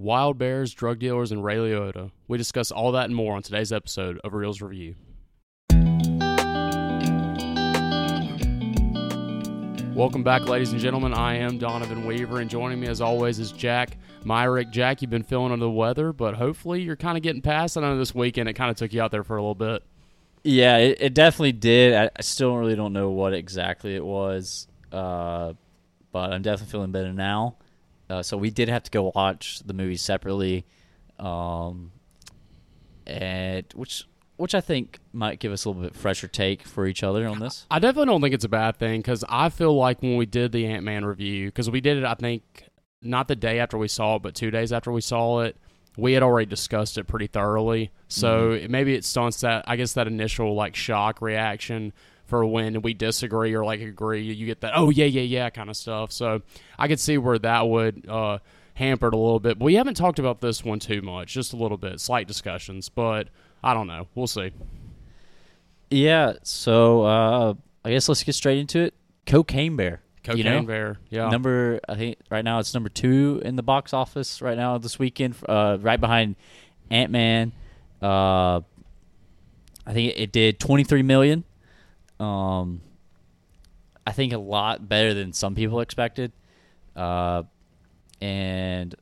[0.00, 2.10] wild bears, drug dealers, and Ray Liotta.
[2.26, 4.94] We discuss all that and more on today's episode of Reels Review.
[9.94, 11.12] Welcome back, ladies and gentlemen.
[11.12, 14.70] I am Donovan Weaver, and joining me as always is Jack Myrick.
[14.70, 17.80] Jack, you've been feeling under the weather, but hopefully you're kind of getting past it.
[17.80, 19.82] I know this weekend it kind of took you out there for a little bit.
[20.42, 21.94] Yeah, it, it definitely did.
[21.94, 25.52] I, I still really don't know what exactly it was, uh,
[26.10, 27.56] but I'm definitely feeling better now.
[28.10, 30.66] Uh, so we did have to go watch the movie separately,
[31.18, 31.92] um,
[33.06, 34.04] and which
[34.36, 37.40] which I think might give us a little bit fresher take for each other on
[37.40, 37.66] this.
[37.70, 40.52] I definitely don't think it's a bad thing because I feel like when we did
[40.52, 42.64] the Ant Man review, because we did it, I think
[43.02, 45.56] not the day after we saw it, but two days after we saw it,
[45.98, 47.90] we had already discussed it pretty thoroughly.
[48.08, 48.72] So Mm-hmm.
[48.72, 51.92] maybe it stunts that, I guess, that initial like shock reaction
[52.30, 54.22] for when we disagree or like agree.
[54.22, 56.12] You get that, oh, yeah, yeah, yeah kind of stuff.
[56.12, 56.40] So
[56.78, 58.38] I could see where that would uh,
[58.74, 59.58] hamper it a little bit.
[59.58, 62.88] But we haven't talked about this one too much, just a little bit, slight discussions.
[62.88, 63.28] But
[63.62, 64.08] I don't know.
[64.14, 64.52] We'll see.
[65.90, 67.54] Yeah, so uh,
[67.84, 68.94] I guess let's get straight into it.
[69.26, 70.00] Cocaine Bear.
[70.22, 70.62] Cocaine you know?
[70.62, 70.98] Bear.
[71.08, 71.28] Yeah.
[71.28, 74.98] Number, I think right now it's number two in the box office right now this
[74.98, 76.36] weekend, uh, right behind
[76.90, 77.52] Ant Man.
[78.00, 78.60] Uh,
[79.86, 81.44] I think it did 23 million.
[82.20, 82.82] Um,
[84.06, 86.32] I think a lot better than some people expected.
[86.94, 87.44] Uh,
[88.20, 88.94] and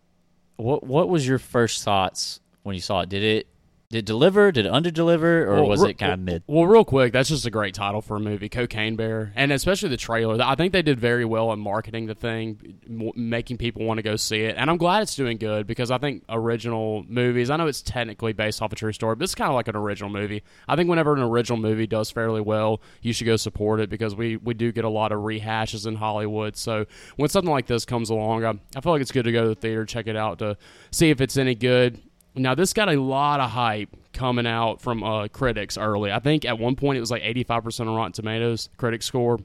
[0.56, 3.08] what what was your first thoughts when you saw it?
[3.08, 3.46] Did it
[3.90, 4.52] did it deliver?
[4.52, 6.42] Did it underdeliver, or Well, was re- it kind of mid?
[6.46, 9.88] Well, real quick, that's just a great title for a movie, Cocaine Bear, and especially
[9.88, 10.36] the trailer.
[10.42, 14.16] I think they did very well in marketing the thing, making people want to go
[14.16, 14.56] see it.
[14.58, 17.48] And I'm glad it's doing good because I think original movies.
[17.48, 19.76] I know it's technically based off a true story, but it's kind of like an
[19.76, 20.42] original movie.
[20.68, 24.14] I think whenever an original movie does fairly well, you should go support it because
[24.14, 26.56] we we do get a lot of rehashes in Hollywood.
[26.56, 26.84] So
[27.16, 29.48] when something like this comes along, I, I feel like it's good to go to
[29.48, 30.58] the theater, check it out to
[30.90, 32.02] see if it's any good.
[32.34, 36.12] Now this got a lot of hype coming out from uh, critics early.
[36.12, 39.38] I think at one point it was like 85% on Rotten Tomatoes critic score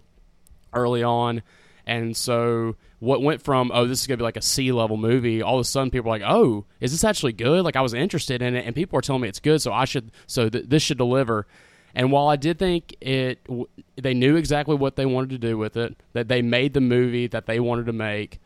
[0.73, 1.41] early on.
[1.85, 5.41] And so what went from oh this is gonna be like a C level movie,
[5.41, 7.63] all of a sudden people are like oh is this actually good?
[7.63, 9.85] Like I was interested in it, and people are telling me it's good, so I
[9.85, 11.47] should so th- this should deliver.
[11.95, 13.67] And while I did think it, w-
[14.01, 17.27] they knew exactly what they wanted to do with it, that they made the movie
[17.27, 18.39] that they wanted to make.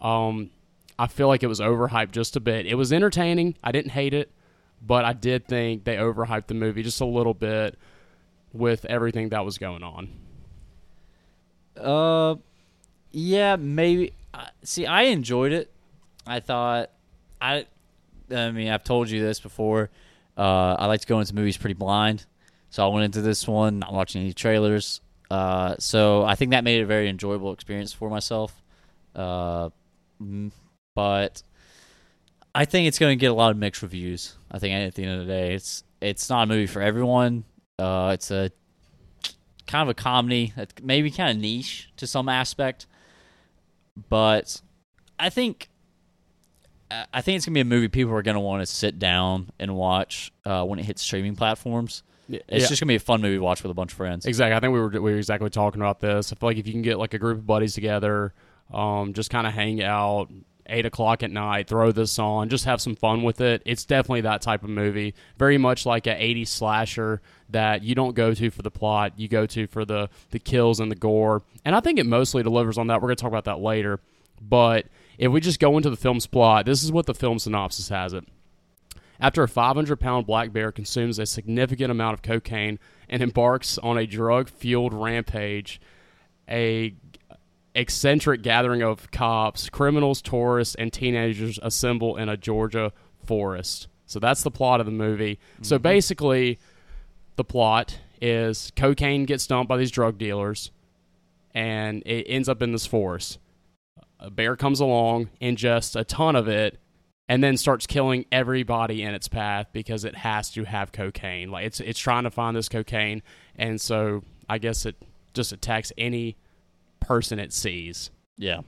[0.00, 0.50] Um,
[0.98, 2.66] I feel like it was overhyped just a bit.
[2.66, 3.56] It was entertaining.
[3.62, 4.32] I didn't hate it,
[4.84, 7.78] but I did think they overhyped the movie just a little bit
[8.52, 10.08] with everything that was going on.
[11.76, 12.36] Uh,
[13.12, 14.12] yeah, maybe.
[14.34, 15.70] Uh, see, I enjoyed it.
[16.26, 16.90] I thought,
[17.40, 17.66] I,
[18.30, 19.90] I mean, I've told you this before.
[20.36, 22.26] Uh, I like to go into movies pretty blind,
[22.70, 25.00] so I went into this one not watching any trailers.
[25.30, 28.62] Uh, so I think that made it a very enjoyable experience for myself.
[29.14, 29.70] Uh,
[30.98, 31.44] but
[32.56, 34.34] I think it's going to get a lot of mixed reviews.
[34.50, 37.44] I think at the end of the day, it's it's not a movie for everyone.
[37.78, 38.50] Uh, it's a
[39.68, 42.86] kind of a comedy that maybe kind of niche to some aspect,
[44.08, 44.60] but
[45.20, 45.68] I think
[46.90, 49.76] I think it's gonna be a movie people are gonna want to sit down and
[49.76, 52.02] watch uh, when it hits streaming platforms.
[52.28, 52.58] It's Yeah.
[52.66, 54.26] just gonna be a fun movie to watch with a bunch of friends.
[54.26, 54.56] Exactly.
[54.56, 56.32] I think we were we were exactly talking about this.
[56.32, 58.34] I feel like if you can get like a group of buddies together,
[58.74, 60.28] um, just kind of hang out
[60.68, 63.62] eight o'clock at night, throw this on, just have some fun with it.
[63.64, 65.14] It's definitely that type of movie.
[65.38, 67.20] Very much like a 80s slasher
[67.50, 70.80] that you don't go to for the plot, you go to for the the kills
[70.80, 71.42] and the gore.
[71.64, 73.00] And I think it mostly delivers on that.
[73.00, 74.00] We're gonna talk about that later.
[74.40, 74.86] But
[75.16, 78.12] if we just go into the film's plot, this is what the film synopsis has
[78.12, 78.24] it.
[79.20, 83.98] After a 500 pound black bear consumes a significant amount of cocaine and embarks on
[83.98, 85.80] a drug fueled rampage,
[86.48, 86.94] a
[87.78, 92.92] eccentric gathering of cops, criminals, tourists, and teenagers assemble in a Georgia
[93.24, 93.86] forest.
[94.06, 95.38] So that's the plot of the movie.
[95.62, 95.82] So mm-hmm.
[95.82, 96.58] basically,
[97.36, 100.72] the plot is cocaine gets dumped by these drug dealers,
[101.54, 103.38] and it ends up in this forest.
[104.18, 106.78] A bear comes along, ingests a ton of it,
[107.28, 111.52] and then starts killing everybody in its path because it has to have cocaine.
[111.52, 113.22] Like it's it's trying to find this cocaine,
[113.54, 114.96] and so I guess it
[115.34, 116.36] just attacks any
[117.08, 118.10] person it sees.
[118.36, 118.60] Yeah,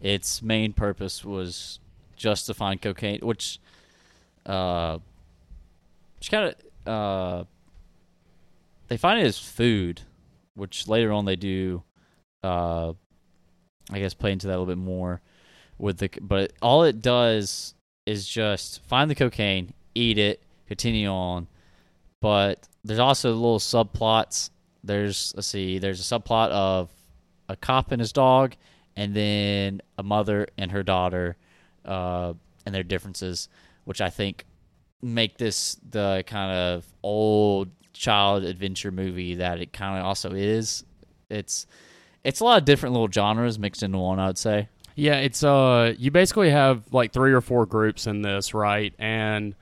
[0.00, 1.78] its main purpose was
[2.16, 3.60] just to find cocaine, which,
[4.44, 4.98] uh,
[6.18, 6.52] which kind
[6.84, 7.44] of uh,
[8.88, 10.02] they find it as food,
[10.54, 11.84] which later on they do,
[12.42, 12.92] uh,
[13.92, 15.22] I guess play into that a little bit more
[15.78, 16.10] with the.
[16.20, 17.74] But all it does
[18.06, 21.46] is just find the cocaine, eat it, continue on.
[22.20, 24.50] But there's also little subplots.
[24.82, 26.90] There's let's see, there's a subplot of
[27.48, 28.54] a cop and his dog,
[28.96, 31.36] and then a mother and her daughter.
[31.84, 32.34] Uh,
[32.68, 33.48] and their differences,
[33.84, 34.44] which I think
[35.00, 40.84] make this the kind of old child adventure movie that it kind of also is.
[41.30, 41.66] It's
[42.24, 44.20] it's a lot of different little genres mixed into one.
[44.20, 44.68] I would say.
[44.96, 48.92] Yeah, it's uh you basically have like three or four groups in this, right?
[48.98, 49.54] And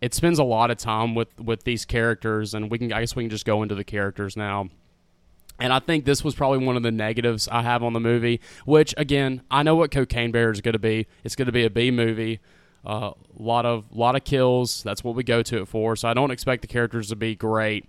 [0.00, 3.16] it spends a lot of time with with these characters and we can I guess
[3.16, 4.68] we can just go into the characters now.
[5.60, 8.40] And I think this was probably one of the negatives I have on the movie,
[8.64, 11.06] which again, I know what Cocaine Bear is going to be.
[11.24, 12.40] It's going to be a B movie.
[12.84, 14.82] A uh, lot of lot of kills.
[14.84, 15.96] That's what we go to it for.
[15.96, 17.88] So I don't expect the characters to be great,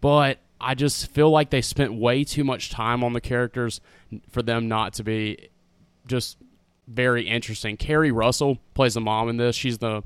[0.00, 3.82] but I just feel like they spent way too much time on the characters
[4.30, 5.50] for them not to be
[6.06, 6.38] just
[6.88, 7.76] very interesting.
[7.76, 9.56] Keri Russell plays the mom in this.
[9.56, 10.02] She's the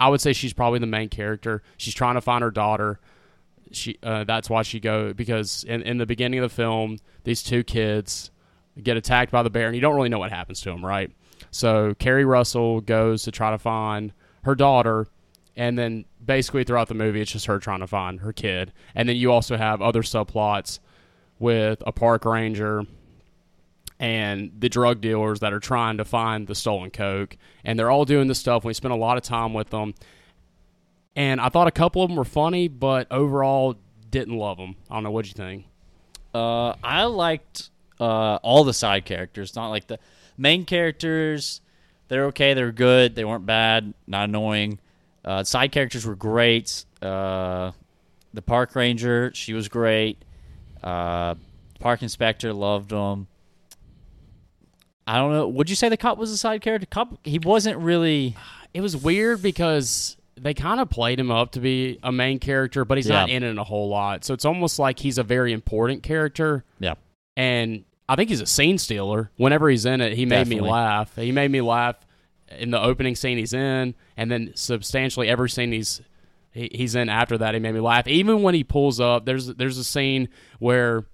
[0.00, 1.62] I would say she's probably the main character.
[1.76, 3.00] She's trying to find her daughter.
[3.72, 7.42] She uh, that's why she go because in, in the beginning of the film, these
[7.42, 8.30] two kids
[8.82, 11.10] get attacked by the bear, and you don't really know what happens to them, right?
[11.50, 14.12] So Keri Russell goes to try to find
[14.42, 15.08] her daughter,
[15.56, 18.72] and then basically throughout the movie, it's just her trying to find her kid.
[18.94, 20.78] And then you also have other subplots
[21.38, 22.84] with a park ranger
[24.00, 28.04] and the drug dealers that are trying to find the stolen coke, and they're all
[28.04, 28.64] doing this stuff.
[28.64, 29.94] We spent a lot of time with them,
[31.16, 33.76] and I thought a couple of them were funny, but overall
[34.10, 34.76] didn't love them.
[34.90, 35.66] I don't know what you think.
[36.34, 37.70] Uh, I liked
[38.00, 39.98] uh, all the side characters, not like the
[40.36, 41.60] main characters.
[42.08, 42.54] They're okay.
[42.54, 43.14] They're good.
[43.14, 43.92] They weren't bad.
[44.06, 44.78] Not annoying.
[45.24, 46.84] Uh, side characters were great.
[47.02, 47.72] Uh,
[48.32, 50.24] the park ranger, she was great.
[50.82, 51.34] Uh,
[51.80, 53.26] park inspector loved them.
[55.06, 55.48] I don't know.
[55.48, 56.86] Would you say the cop was a side character?
[56.86, 58.36] Cop, he wasn't really.
[58.74, 62.84] It was weird because they kind of played him up to be a main character,
[62.84, 64.24] but he's not in it a whole lot.
[64.24, 66.94] So it's almost like he's a very important character, Yeah.
[67.36, 69.30] and I think he's a scene stealer.
[69.36, 71.14] Whenever he's in it, he made me laugh.
[71.16, 71.96] He made me laugh
[72.58, 76.00] in the opening scene he's in, and then substantially every scene he's
[76.50, 77.52] he, he's in after that.
[77.52, 78.06] He made me laugh.
[78.08, 81.04] Even when he pulls up, there's there's a scene where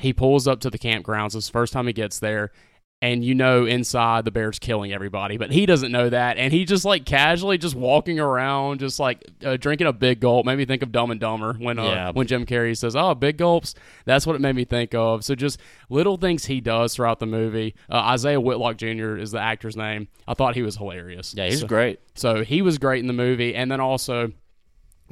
[0.00, 1.36] he pulls up to the campgrounds.
[1.36, 2.50] It's the first time he gets there.
[3.02, 6.64] And you know inside the bear's killing everybody, but he doesn't know that, and he
[6.64, 10.46] just like casually just walking around, just like uh, drinking a big gulp.
[10.46, 12.10] Made me think of Dumb and Dumber when uh, Yeah.
[12.12, 15.24] when Jim Carrey says, "Oh, big gulps." That's what it made me think of.
[15.24, 15.58] So just
[15.90, 17.74] little things he does throughout the movie.
[17.90, 19.16] Uh, Isaiah Whitlock Jr.
[19.16, 20.06] is the actor's name.
[20.28, 21.34] I thought he was hilarious.
[21.36, 21.98] Yeah, he's So- great.
[22.14, 24.30] so he was great in the movie, and then also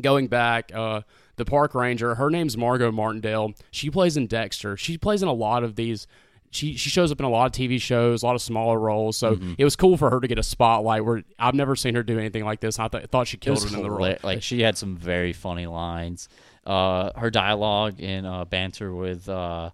[0.00, 1.00] going back, uh,
[1.36, 2.14] the park ranger.
[2.14, 3.52] Her name's Margo Martindale.
[3.72, 4.76] She plays in Dexter.
[4.76, 6.06] She plays in a lot of these.
[6.52, 9.16] She she shows up in a lot of TV shows, a lot of smaller roles.
[9.16, 9.54] So Mm-hmm.
[9.58, 11.04] it was cool for her to get a spotlight.
[11.04, 12.78] Where I've never seen her do anything like this.
[12.78, 14.16] I th- thought she killed was it in the role.
[14.22, 16.28] Like she had some very funny lines.
[16.66, 19.70] Uh, her dialogue in uh, banter with uh,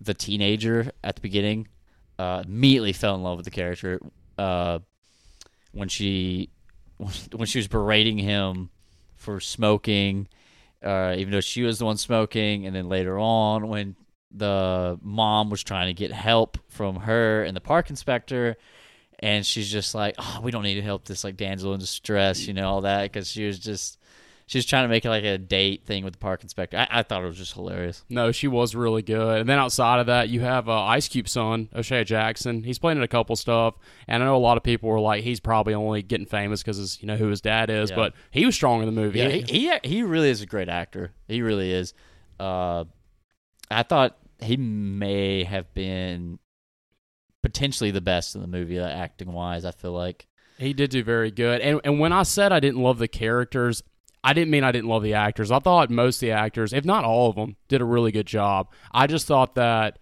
[0.00, 1.68] the teenager at the beginning
[2.18, 4.00] uh, immediately fell in love with the character.
[4.38, 4.78] Uh,
[5.72, 6.48] when she
[6.96, 8.70] when she was berating him
[9.16, 10.28] for smoking,
[10.82, 13.96] uh, even though she was the one smoking, and then later on when
[14.36, 18.56] the mom was trying to get help from her and the park inspector,
[19.20, 22.46] and she's just like, "Oh, we don't need to help this like damsel in distress,"
[22.46, 23.98] you know, all that because she was just
[24.46, 26.76] she was trying to make it like a date thing with the park inspector.
[26.76, 28.04] I, I thought it was just hilarious.
[28.10, 29.40] No, she was really good.
[29.40, 32.62] And then outside of that, you have uh, Ice Cube's son, O'Shea Jackson.
[32.62, 33.74] He's playing in a couple stuff,
[34.06, 37.00] and I know a lot of people were like, he's probably only getting famous because
[37.00, 37.90] you know who his dad is.
[37.90, 37.96] Yeah.
[37.96, 39.20] But he was strong in the movie.
[39.20, 41.12] Yeah, he, he he really is a great actor.
[41.26, 41.94] He really is.
[42.38, 42.84] Uh,
[43.70, 46.38] I thought he may have been
[47.42, 49.64] potentially the best in the movie, uh, acting wise.
[49.64, 50.26] I feel like.
[50.58, 51.60] He did do very good.
[51.60, 53.82] And and when I said I didn't love the characters,
[54.22, 55.50] I didn't mean I didn't love the actors.
[55.50, 58.26] I thought most of the actors, if not all of them, did a really good
[58.26, 58.68] job.
[58.92, 59.98] I just thought that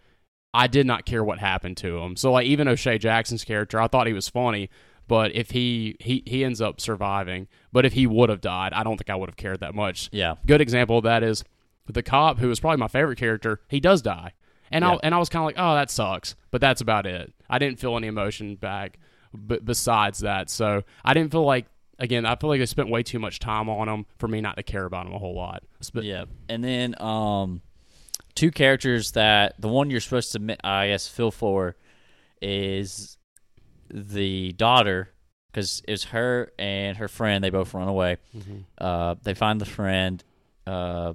[0.54, 2.16] I did not care what happened to him.
[2.16, 4.68] So like even O'Shea Jackson's character, I thought he was funny,
[5.08, 8.82] but if he he he ends up surviving, but if he would have died, I
[8.84, 10.10] don't think I would have cared that much.
[10.12, 10.34] Yeah.
[10.46, 11.42] Good example of that is
[11.88, 13.60] the cop who was probably my favorite character.
[13.68, 14.32] He does die,
[14.70, 16.34] and I and I was kind of like, oh, that sucks.
[16.50, 17.32] But that's about it.
[17.50, 18.98] I didn't feel any emotion back,
[19.46, 20.48] b- besides that.
[20.50, 21.66] So I didn't feel like
[21.98, 22.24] again.
[22.26, 24.62] I feel like I spent way too much time on him for me not to
[24.62, 25.62] care about him a whole lot.
[25.92, 27.62] But Yeah, and then um,
[28.34, 31.76] two characters that the one you're supposed to, I guess, feel for
[32.40, 33.16] is
[33.92, 35.10] the daughter
[35.50, 37.44] because it's her and her friend.
[37.44, 38.16] They both run away.
[38.78, 40.22] Uh, they find the friend.
[40.66, 41.12] Uh,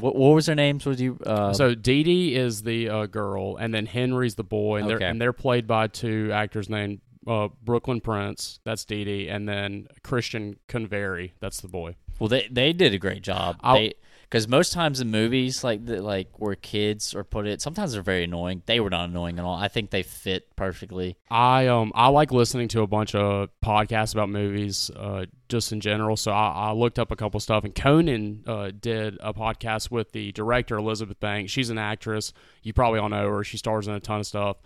[0.00, 0.84] what, what was their names?
[0.86, 1.18] Was you?
[1.24, 4.98] Uh, So Dee Dee is the uh, girl, and then Henry's the boy, and Okay.
[4.98, 8.60] they're and they're played by two actors named uh, Brooklyn Prince.
[8.64, 11.32] That's Dee Dee, and then Christian Convery.
[11.40, 11.96] That's the boy.
[12.18, 13.56] well, they they did a great job.
[13.60, 13.94] I'll- They
[14.28, 18.02] Because most times in movies like the, like where kids are put it, sometimes they're
[18.02, 18.62] very annoying.
[18.66, 19.54] They were not annoying at all.
[19.54, 21.16] I think they fit perfectly.
[21.30, 25.80] I um I like listening to a bunch of podcasts about movies, uh, just in
[25.80, 26.16] general.
[26.16, 30.10] So I, I looked up a couple stuff, and Conan uh, did a podcast with
[30.10, 31.52] the director Elizabeth Banks.
[31.52, 32.32] She's an actress.
[32.62, 33.44] You probably all know her.
[33.44, 34.56] She stars in a ton of stuff.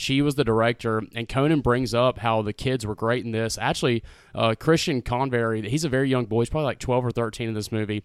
[0.00, 3.58] She was the director, and Conan brings up how the kids were great in this.
[3.58, 4.02] Actually,
[4.34, 6.40] uh, Christian Convery, he's a very young boy.
[6.40, 8.02] He's probably like 12 or 13 in this movie.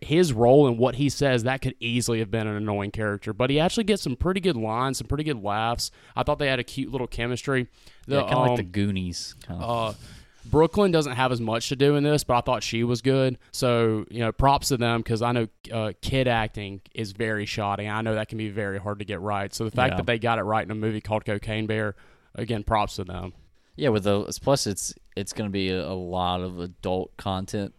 [0.00, 3.50] His role and what he says, that could easily have been an annoying character, but
[3.50, 5.90] he actually gets some pretty good lines, some pretty good laughs.
[6.14, 7.66] I thought they had a cute little chemistry.
[8.06, 9.34] The, Yeah, kind of like the um, Goonies.
[9.44, 9.94] Kind of.
[9.94, 9.98] uh,
[10.44, 13.38] Brooklyn doesn't have as much to do in this, but I thought she was good.
[13.52, 17.88] So you know, props to them because I know uh, kid acting is very shoddy.
[17.88, 19.54] I know that can be very hard to get right.
[19.54, 19.96] So the fact Yeah.
[19.98, 21.94] that they got it right in a movie called Cocaine Bear,
[22.34, 23.32] again, props to them.
[23.76, 27.74] Yeah, with the plus it's it's going to be a, a lot of adult content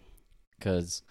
[0.58, 1.03] because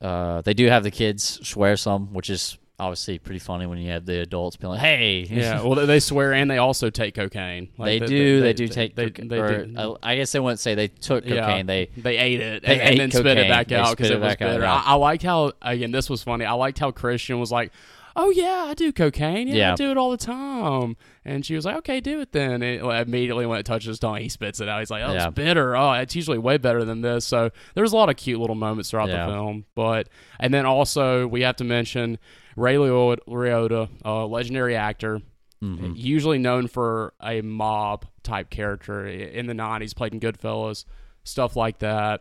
[0.00, 3.90] uh, they do have the kids swear some, which is obviously pretty funny when you
[3.92, 7.14] have the adults being like, "Hey, Yeah, well, they- they swear and they also take
[7.14, 7.68] cocaine.
[7.78, 10.40] they Like, do, they, do take, they, coca- they or, do- uh, I guess they
[10.40, 11.46] wouldn't say they took Yeah.
[11.46, 11.66] cocaine.
[11.66, 14.10] They They ate it They and, and ate then spit it back They out because
[14.10, 14.66] it it was bitter.
[14.66, 16.44] I, I liked how again this was funny.
[16.44, 17.70] I liked how Christian was like,
[18.16, 19.48] "Oh yeah, I do cocaine.
[19.48, 22.62] Yeah, I do it all the time." And she was like, "Okay, do it then."
[22.62, 24.80] And immediately when it touches his tongue, he spits it out.
[24.80, 25.26] He's like, "Oh, Yeah.
[25.28, 25.76] it's bitter.
[25.76, 28.90] Oh, it's usually way better than this." So there's a lot of cute little moments
[28.90, 29.26] throughout Yeah.
[29.26, 29.64] the film.
[29.74, 32.18] But and then also we have to mention
[32.56, 35.20] Ray Liotta, uh, legendary actor
[35.62, 35.92] mhm.
[35.96, 40.84] usually known for a mob type character in the 90s played in goodfellas
[41.24, 42.20] stuff like that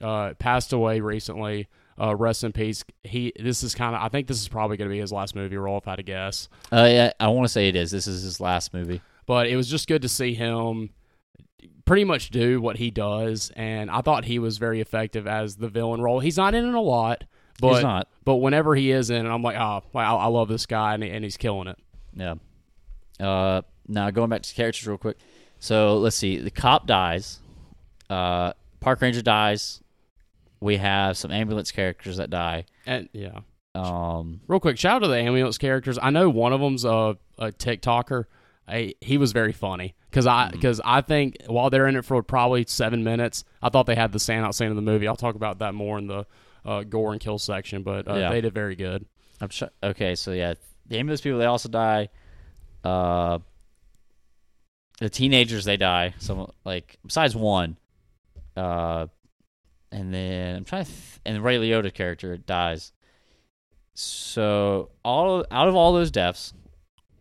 [0.00, 1.66] uh, passed away recently
[2.00, 4.88] uh, rest in peace he this is kind of i think this is probably going
[4.88, 7.44] to be his last movie role if i had to guess uh, yeah, I want
[7.46, 7.90] to say it is.
[7.90, 9.00] This is his last movie.
[9.26, 10.90] but it was just good to see him
[11.84, 15.68] pretty much do what he does and i thought he was very effective as the
[15.68, 17.24] villain role he's not in it a lot
[17.60, 18.08] but He's not.
[18.24, 21.02] but whenever he is in it i'm like oh wow i love this guy and,
[21.02, 21.78] he- and he's killing it
[22.16, 22.34] Yeah.
[23.20, 25.18] Uh, now going back to characters real quick.
[25.60, 26.38] So let's see.
[26.38, 27.38] The cop dies.
[28.10, 29.80] Uh, park ranger dies.
[30.64, 32.64] We have some ambulance characters that die.
[32.86, 33.40] and yeah
[33.74, 35.98] Um, Real quick, shout out to the ambulance characters.
[36.00, 38.24] I know one of them's a, a TikToker.
[38.66, 42.22] I, he was very funny because I because I think while they're in it for
[42.22, 45.06] probably seven minutes, I thought they had the standout scene of the movie.
[45.06, 46.24] I'll talk about that more in the
[46.64, 48.30] uh, gore and kill section, but uh, Yeah.
[48.30, 49.04] they did very good.
[49.42, 49.68] I'm sure.
[49.82, 50.54] Okay, so yeah,
[50.86, 52.08] the ambulance people they also die.
[52.82, 53.40] Uh,
[55.00, 56.14] the teenagers they die.
[56.18, 57.76] Some like besides one.
[58.56, 59.08] Uh,
[59.94, 60.90] and then I'm trying to.
[60.90, 62.92] Th- and the Ray Liotta character dies.
[63.94, 66.52] So all out of all those deaths,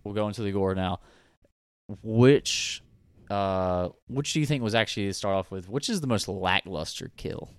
[0.04, 1.00] we'll go into the gore now.
[2.02, 2.82] Which,
[3.30, 5.70] uh, which do you think was actually to start off with?
[5.70, 7.52] Which is the most lackluster kill?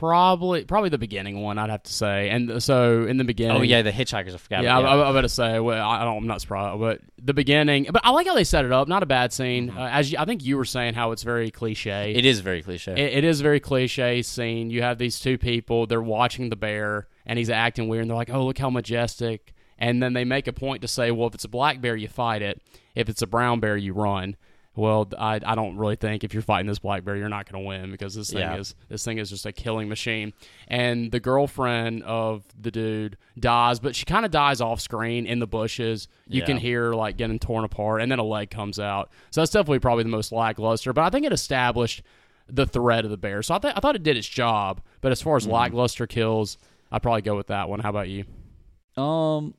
[0.00, 2.30] Probably probably the beginning one, I'd have to say.
[2.30, 4.32] And so in the beginning, Oh yeah, the hitchhikers.
[4.32, 4.62] I forgot.
[4.62, 4.92] Yeah, about I.
[4.92, 5.60] I, I'm about to say.
[5.60, 6.16] Well, I don't.
[6.22, 7.86] I'm not surprised, but the beginning.
[7.92, 8.88] But I like how they set it up.
[8.88, 9.68] Not a bad scene.
[9.68, 12.14] Uh, as you, I think you were saying, how it's very cliche.
[12.16, 12.92] it is very cliche.
[12.92, 14.70] It, it is a very cliche scene.
[14.70, 15.86] You have these two people.
[15.86, 18.00] They're watching the bear, and he's acting weird.
[18.00, 21.10] And they're like, "Oh, look how majestic." And then they make a point to say,
[21.10, 22.62] "Well, if it's a black bear, you fight it.
[22.94, 24.36] If it's a brown bear, you run."
[24.76, 27.62] Well, I, I don't really think if you're fighting this black bear, you're not going
[27.62, 28.56] to win because this thing Yeah.
[28.56, 30.32] is this thing is just a killing machine.
[30.68, 35.40] And the girlfriend of the dude dies, but she kind of dies off screen in
[35.40, 36.06] the bushes.
[36.28, 36.46] You Yeah.
[36.46, 39.10] can hear her like getting torn apart, and then a leg comes out.
[39.30, 40.92] So that's definitely probably the most lackluster.
[40.92, 42.02] But I think it established
[42.48, 43.42] the threat of the bear.
[43.42, 44.80] So I, th- I thought it did its job.
[45.00, 46.58] But as far as lackluster kills,
[46.92, 47.80] I'd probably go with that one.
[47.80, 48.24] How about you?
[48.96, 49.54] Um,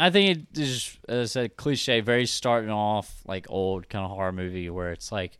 [0.00, 4.32] I think it is, as said, cliche, very starting off like old kind of horror
[4.32, 5.38] movie where it's like,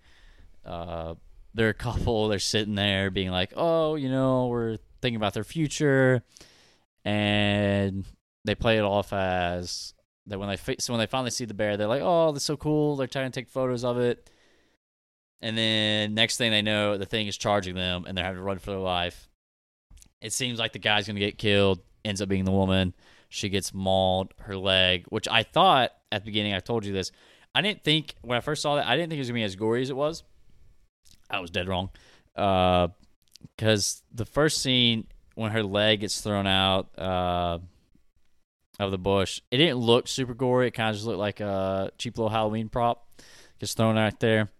[0.65, 1.15] uh,
[1.55, 5.45] they're a couple, they're sitting there being like, oh, you know, we're thinking about their
[5.45, 6.23] future,
[7.05, 8.05] and
[8.45, 9.95] they play it off as
[10.27, 12.57] that when they so when they finally see the bear, they're like, oh, that's so
[12.57, 12.97] cool.
[12.97, 14.31] They're trying to take photos of it,
[15.41, 18.43] and then next thing they know, the thing is charging them, and they're having to
[18.43, 19.29] run for their life.
[20.21, 21.81] It seems like the guy's gonna get killed.
[22.05, 22.95] Ends up being the woman.
[23.35, 27.11] She gets mauled, her leg, which I thought at the beginning, I told you this.
[27.53, 29.41] I didn't think, when I first saw that, I didn't think it was going to
[29.41, 30.23] be as gory as it was.
[31.29, 31.91] I was dead wrong.
[33.57, 37.59] Because the first scene, when her leg gets thrown out uh,
[38.79, 40.69] of the bush, it didn't look super gory.
[40.69, 43.09] It kind of just looked like a cheap little Halloween prop
[43.59, 44.53] just thrown out there.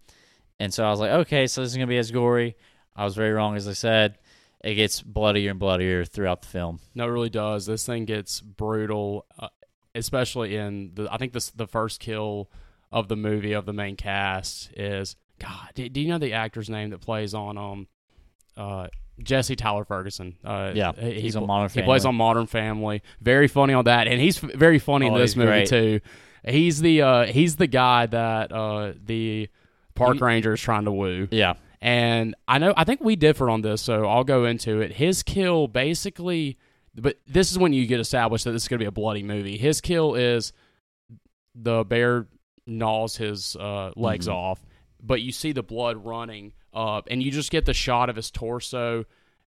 [0.59, 2.57] And so I was like, okay, so this is going to be as gory.
[2.93, 4.17] I was very wrong, as I said.
[4.65, 6.79] It gets bloodier and bloodier throughout the film.
[6.95, 7.65] No, it really does.
[7.67, 9.49] This thing gets brutal, uh,
[9.93, 11.07] especially in the.
[11.11, 12.49] I think this the first kill
[12.91, 15.69] of the movie of the main cast is God.
[15.75, 17.87] Do, do you know the actor's name that plays on um,
[18.57, 18.87] uh,
[19.21, 20.35] Jesse Tyler Ferguson.
[20.43, 23.01] Uh, Yeah, he, he's on Modern He plays on Modern Family.
[23.21, 25.67] Very funny on that, and he's f- very funny in Oh, this movie great.
[25.67, 25.99] too.
[26.47, 29.49] He's the uh, he's the guy that uh, the
[29.93, 31.27] park He- ranger is trying to woo.
[31.31, 31.53] Yeah.
[31.85, 34.93] And I know I think we differ on this, so I'll go into it.
[34.93, 36.57] His kill basically,
[36.95, 39.21] but this is when you get established that this is going to be a bloody
[39.21, 39.55] movie.
[39.55, 40.51] His kill is
[41.53, 42.25] the bear
[42.65, 44.33] gnaws his uh, legs Mhm.
[44.33, 44.65] off,
[44.99, 48.31] but you see the blood running up, and you just get the shot of his
[48.31, 49.05] torso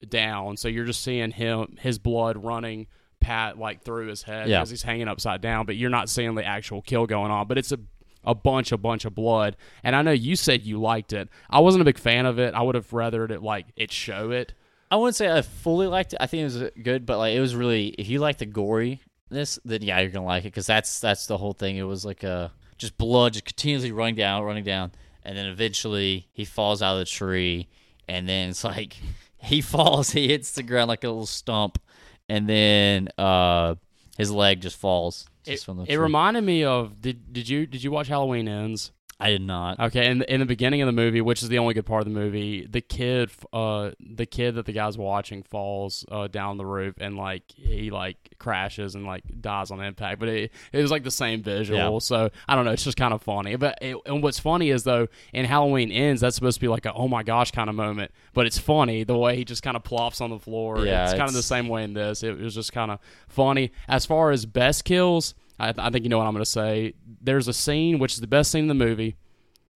[0.09, 0.57] down.
[0.57, 2.87] So you're just seeing him, his blood running
[3.19, 4.61] pat like through his head Yeah.
[4.61, 7.49] because he's hanging upside down, but you're not seeing the actual kill going on.
[7.49, 7.81] But it's a
[8.25, 9.57] a bunch, a bunch of blood.
[9.83, 11.29] And I know you said you liked it.
[11.49, 12.55] I wasn't a big fan of it.
[12.55, 14.55] I would have rather it like it show it.
[14.91, 16.19] I wouldn't say I fully liked it.
[16.21, 19.59] I think it was good, but like it was really if you like the goriness,
[19.65, 21.77] then yeah, you're gonna like it because that's that's the whole thing.
[21.77, 24.91] It was like a just blood just continuously running down, running down,
[25.25, 27.69] and then eventually he falls out of the tree,
[28.09, 28.97] and then it's like
[29.39, 31.81] he falls, he hits the ground like a little stump,
[32.29, 33.77] and then uh
[34.19, 35.29] his leg just falls.
[35.47, 38.93] It, it reminded me of did did you did you watch Halloween Ends?
[39.21, 39.79] I did not.
[39.79, 42.01] Okay, in the, in the beginning of the movie, which is the only good part
[42.07, 46.57] of the movie, the kid, uh, the kid that the guy's watching falls uh, down
[46.57, 50.21] the roof and like he like crashes and like dies on impact.
[50.21, 51.99] But it, it was like the same visual, Yeah.
[51.99, 52.71] so I don't know.
[52.73, 53.57] It's just kind of funny.
[53.57, 56.87] But it, and what's funny is though, in Halloween ends, that's supposed to be like
[56.87, 59.77] a oh my gosh kind of moment, but it's funny the way he just kind
[59.77, 60.85] of plops on the floor.
[60.85, 62.23] Yeah, it's kind of the same way in this.
[62.23, 62.99] It was just kind of
[63.29, 63.73] funny.
[63.89, 66.95] As far as best kills, I, I think you know what I'm going to say.
[67.21, 69.17] There's a scene which is the best scene in the movie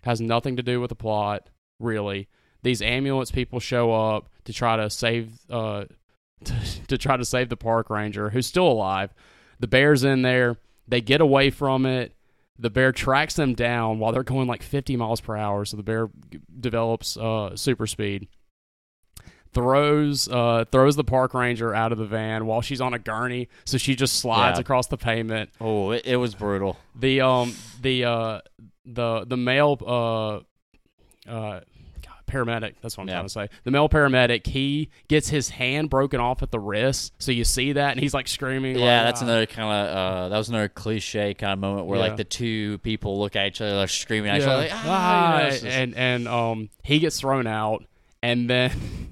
[0.04, 1.50] has nothing to do with the plot,
[1.80, 2.28] really.
[2.62, 5.86] These ambulance people show up to try to save uh
[6.44, 6.56] to,
[6.88, 9.14] to try to save the park ranger who's still alive.
[9.60, 10.58] The bear's in there.
[10.88, 12.14] They get away from it.
[12.60, 15.84] The bear tracks them down while they're going like 50 miles per hour, so the
[15.84, 16.10] bear
[16.60, 18.28] develops uh super speed.
[19.54, 23.50] Throws uh throws the park ranger out of the van while she's on a gurney,
[23.66, 24.62] so she just slides Yeah.
[24.62, 26.78] across the pavement Oh, it, it was brutal.
[26.96, 28.42] the um the uh
[28.86, 31.60] the the male uh uh
[32.28, 33.14] paramedic that's what i'm Yeah.
[33.16, 37.14] trying to say the male paramedic he gets his hand broken off at the wrist
[37.20, 39.96] so you see that and he's like screaming Yeah, like, that's "Ah." another kind of
[39.96, 42.06] uh, that was another cliche kind of moment where Yeah.
[42.08, 44.84] like the two people look at each other, like screaming at each other, like, ah,
[44.88, 47.86] Ah, you know, just- and and um he gets thrown out
[48.24, 48.72] and then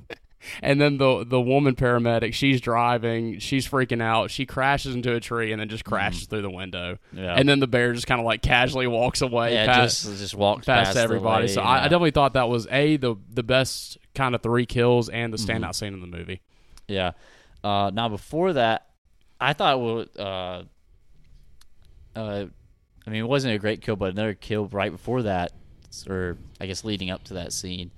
[0.61, 5.19] and then the the woman paramedic she's driving she's freaking out she crashes into a
[5.19, 7.17] tree and then just crashes through the window Mm-hmm.
[7.23, 10.19] yeah, and then the bear just kind of like casually walks away yeah, past, just
[10.19, 11.47] just walks past, past, everybody.
[11.47, 15.09] so I, I definitely thought that was a the the best kind of three kills
[15.09, 15.63] and the Mm-hmm.
[15.63, 16.41] standout scene in the movie.
[16.87, 17.11] Yeah.
[17.63, 18.87] Uh, now before that,
[19.39, 20.09] I thought would.
[20.19, 20.63] Uh,
[22.15, 22.45] uh,
[23.05, 25.51] I mean, it wasn't a great kill, but another kill right before that,
[26.07, 27.91] or I guess leading up to that scene,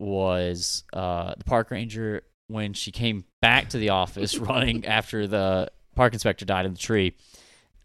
[0.00, 5.70] was uh, the park ranger when she came back to the office running after the
[5.94, 7.14] park inspector died in the tree.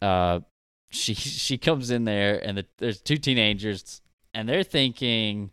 [0.01, 0.39] Uh,
[0.89, 4.01] she she comes in there and the, there's two teenagers
[4.33, 5.51] and they're thinking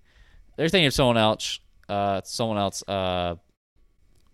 [0.56, 1.60] they're thinking of someone else.
[1.88, 2.82] Uh, someone else.
[2.86, 3.36] Uh,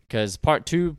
[0.09, 0.97] because part two,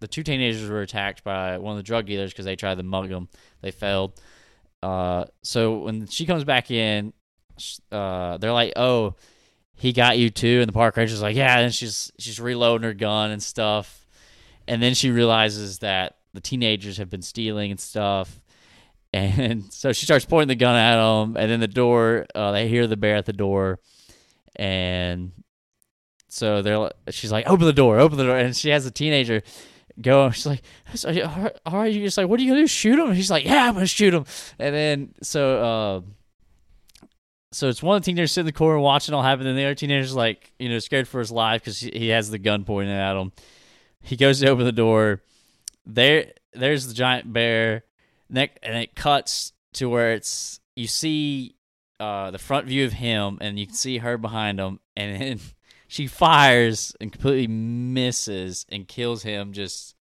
[0.00, 2.82] the two teenagers were attacked by one of the drug dealers because they tried to
[2.82, 3.28] mug them.
[3.60, 4.20] They failed.
[4.82, 7.12] Uh, so when she comes back in,
[7.90, 9.14] uh, they're like, "Oh,
[9.74, 12.94] he got you too," and the park ranger's like, "Yeah." And she's she's reloading her
[12.94, 14.06] gun and stuff,
[14.66, 18.40] and then she realizes that the teenagers have been stealing and stuff.
[19.16, 22.66] And so she starts pointing the gun at them, and then the door, uh, they
[22.66, 23.78] hear the bear at the door,
[24.56, 25.30] and
[26.26, 29.44] so they're she's like, open the door, open the door, and she has a teenager
[30.00, 30.30] go.
[30.30, 30.62] She's like,
[31.64, 32.66] all right, you just like, what are you gonna do?
[32.66, 33.14] Shoot him?
[33.14, 34.24] She's like, yeah, I'm gonna shoot him.
[34.58, 36.00] And then so, uh,
[37.54, 39.64] so it's one of the teenagers sitting in the corner watching all happen, and the
[39.64, 42.64] other teenager's like, you know, scared for his life because he, he has the gun
[42.64, 43.32] pointed at him.
[44.02, 45.22] He goes to open the door.
[45.86, 47.84] There, there's the giant bear,
[48.28, 51.54] neck, and it cuts to where it's you see
[52.00, 55.40] uh, the front view of him, and you can see her behind him, and then
[55.88, 59.52] she fires and completely misses and kills him.
[59.52, 59.94] Just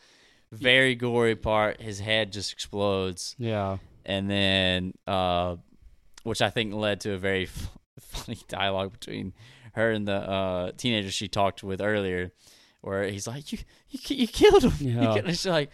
[0.51, 1.81] very gory part.
[1.81, 5.57] His head just explodes, Yeah, and then uh,
[6.23, 9.33] which I think led to a very f- funny dialogue between
[9.73, 12.31] her and the uh, teenager she talked with earlier,
[12.81, 13.59] where he's like, "You,
[13.89, 15.69] you, you killed him." You killed-" she's like,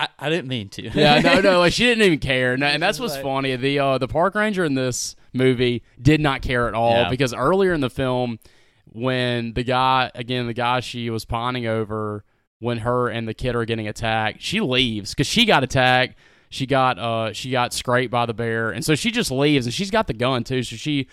[0.00, 2.82] I, "I didn't mean to." yeah, no, no, like she didn't even care, and, and
[2.82, 3.56] that's what's Like- funny.
[3.56, 7.10] The uh, the park ranger in this movie did not care at all Yeah.
[7.10, 8.38] because earlier in the film,
[8.86, 12.24] when the guy again, the guy she was pawning over,
[12.60, 16.16] when her and the kid are getting attacked, she leaves because she got attacked.
[16.54, 19.74] She got uh she got scraped by the bear, and so she just leaves, and
[19.74, 20.62] she's got the gun too.
[20.62, 21.08] So she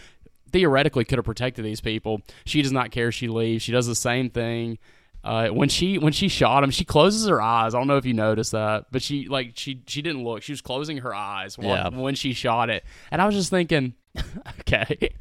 [0.52, 2.22] theoretically could have protected these people.
[2.46, 3.12] She does not care.
[3.12, 3.64] She leaves.
[3.64, 4.78] She does the same thing.
[5.24, 7.74] Uh, when she when she shot him, she closes her eyes.
[7.74, 10.44] I don't know if you noticed that, but she like she she didn't look.
[10.44, 11.90] She was closing her eyes when, Yeah.
[11.90, 13.94] when she shot it, and I was just thinking,
[14.62, 15.12] okay,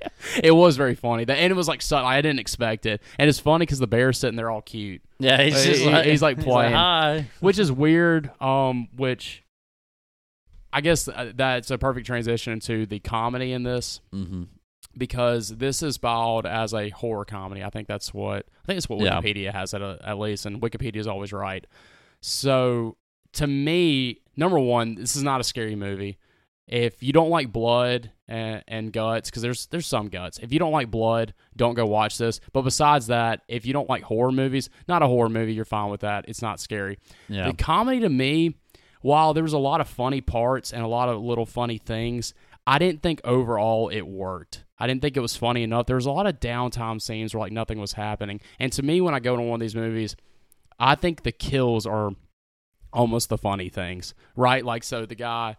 [0.43, 1.25] it was very funny.
[1.25, 3.87] That and it was like so, I didn't expect it, and it's funny because the
[3.87, 6.73] bear's sitting there all cute, Yeah, he's He- just like he's, like, playing.
[6.75, 7.27] Hi.
[7.41, 8.31] which is weird.
[8.41, 9.43] Um, which
[10.73, 14.45] I guess uh, that's a perfect transition into the comedy in this Mm-hmm.
[14.97, 17.63] because this is billed as a horror comedy.
[17.65, 19.21] I think that's what I think it's what Yeah.
[19.21, 21.67] Wikipedia has at, at least, and Wikipedia is always right.
[22.21, 22.97] So
[23.35, 26.19] to me, number one, this is not a scary movie.
[26.67, 30.39] If you don't like blood and, and guts, because there's there's some guts.
[30.39, 32.41] If you don't like blood, don't go watch this.
[32.53, 35.91] But besides that, if you don't like horror movies, not a horror movie, you're fine
[35.91, 36.27] with that.
[36.29, 36.99] It's not scary.
[37.29, 37.49] Yeah.
[37.51, 38.55] The comedy to me,
[39.01, 42.35] while there was a lot of funny parts and a lot of little funny things,
[42.67, 44.65] I didn't think overall it worked.
[44.79, 45.87] I didn't think it was funny enough.
[45.87, 48.41] There was a lot of downtime scenes where like nothing was happening.
[48.59, 50.17] And to me, when I go to one of these movies,
[50.79, 52.13] I think the kills are
[52.93, 54.65] almost the funny things, right?
[54.65, 55.57] Like so, the guy,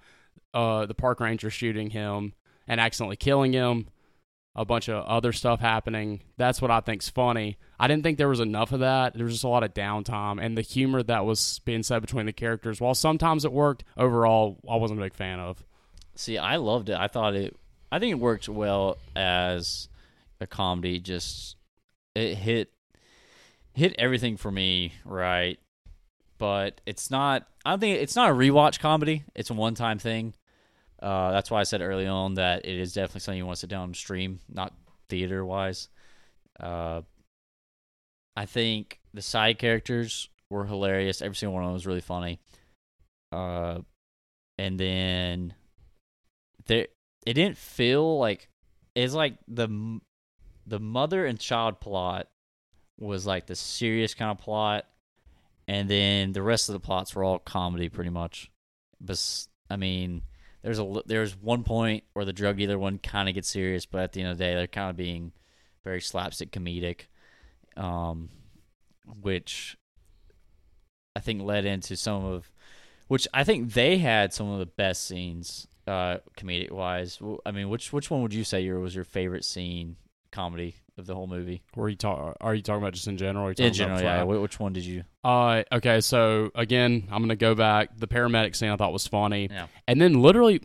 [0.54, 2.34] uh, the park ranger shooting him
[2.67, 3.88] and accidentally killing him.
[4.53, 6.21] A bunch of other stuff happening.
[6.37, 7.57] That's what I think's funny.
[7.79, 9.13] I didn't think there was enough of that.
[9.13, 12.25] There was just a lot of downtime and the humor that was being said between
[12.25, 12.81] the characters.
[12.81, 15.63] While sometimes it worked, overall, I wasn't a big fan of.
[16.15, 16.97] See, I loved it.
[16.97, 17.55] I thought it.
[17.91, 19.87] I think it worked well as
[20.41, 20.99] a comedy.
[20.99, 21.55] Just
[22.13, 22.71] it hit
[23.73, 25.59] hit everything for me right,
[26.37, 27.47] but it's not.
[27.65, 29.23] I don't think it's not a rewatch comedy.
[29.33, 30.33] It's a one time thing.
[31.01, 33.61] Uh, that's why I said early on that it is definitely something you want to
[33.61, 34.73] sit down and stream, not
[35.09, 35.89] theater wise.
[36.59, 37.01] Uh,
[38.35, 41.21] I think the side characters were hilarious.
[41.21, 42.39] Every single one of them was really funny.
[43.31, 43.79] Uh,
[44.57, 45.53] and then
[46.67, 46.87] there,
[47.25, 48.47] it didn't feel like
[48.95, 49.99] it's like the
[50.67, 52.27] the mother and child plot
[52.99, 54.85] was like the serious kind of plot,
[55.67, 58.51] and then the rest of the plots were all comedy pretty much.
[58.99, 59.19] But
[59.69, 60.21] I mean,
[60.63, 64.02] there's a there's one point where the drug dealer one kind of gets serious, but
[64.02, 65.32] at the end of the day, they're kind of being
[65.84, 67.02] very slapstick comedic,
[67.76, 68.30] um,
[69.21, 69.78] which
[71.15, 72.52] I think led into some of,
[73.08, 77.19] which I think they had some of the best scenes, uh, comedic wise.
[77.45, 79.95] I mean, which which one would you say your was your favorite scene
[80.32, 81.62] comedy of the whole movie?
[81.76, 82.38] Were you talk?
[82.41, 83.46] Are you talking about just in general?
[83.46, 84.39] Or are you talking In general, about yeah.
[84.39, 85.04] Which one did you?
[85.24, 87.98] Uh, okay, so again, I'm gonna go back.
[87.98, 89.67] The paramedic scene I thought was funny, Yeah.
[89.88, 90.62] and then literally,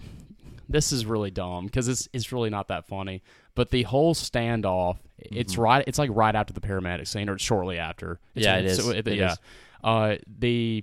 [0.69, 3.23] this is really dumb because it's it's really not that funny.
[3.55, 5.63] But the whole standoff, it's Mm-hmm.
[5.63, 5.85] right.
[5.87, 8.21] It's like right after the paramedic scene, or shortly after.
[8.35, 8.89] It's, Yeah, it it's- is.
[8.89, 9.33] It yeah.
[9.33, 9.39] is.
[9.85, 10.83] Uh, the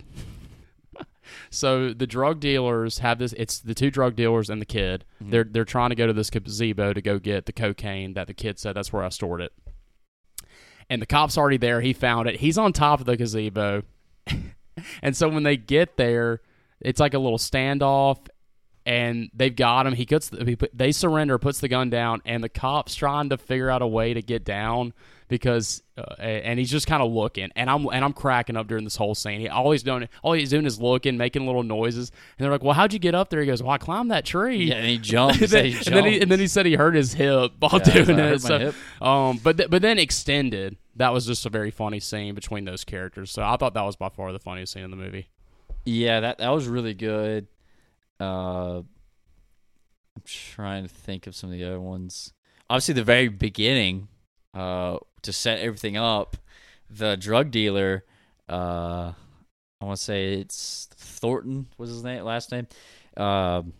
[1.50, 3.34] so the drug dealers have this.
[3.34, 5.06] It's the two drug dealers and the kid.
[5.22, 5.32] Mm-hmm.
[5.32, 8.34] They're they're trying to go to this gazebo to go get the cocaine that the
[8.34, 9.54] kid said that's where I stored it.
[10.90, 11.82] And the cop's already there.
[11.82, 12.40] He found it.
[12.40, 13.84] He's on top of the gazebo.
[15.02, 16.42] and so when they get there,
[16.80, 18.28] it's like a little standoff
[18.86, 19.94] and they've got him.
[19.94, 23.30] He puts the, he put, they surrender, puts the gun down, and the cops trying
[23.30, 24.94] to figure out a way to get down
[25.30, 28.84] because uh, and he's just kind of looking and I'm and I'm cracking up during
[28.84, 29.40] this whole scene.
[29.40, 32.74] He always doing all he's doing is looking, making little noises, and they're like, "Well,
[32.74, 34.98] how'd you get up there?" He goes, "Well, I climbed that tree." Yeah, and he
[34.98, 35.42] jumped.
[35.44, 37.82] And, then, he and, then he, and then he said he hurt his hip while
[37.86, 38.42] Yeah, doing it.
[38.42, 40.78] So, um, but th- but then extended.
[40.96, 43.32] That was just a very funny scene between those characters.
[43.32, 45.30] So I thought that was by far the funniest scene in the movie.
[45.86, 47.48] Yeah, that that was really good.
[48.20, 48.80] Uh,
[50.16, 52.34] I'm trying to think of some of the other ones.
[52.70, 54.08] Obviously, the very beginning,
[54.54, 56.38] uh, to set everything up,
[56.90, 58.06] the drug dealer,
[58.50, 59.14] uh,
[59.82, 62.68] I want to say it's Thornton was his name, last name.
[63.18, 63.74] Um,